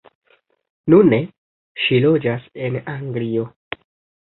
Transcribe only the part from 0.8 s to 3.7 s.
Nune ŝi loĝas en Anglio.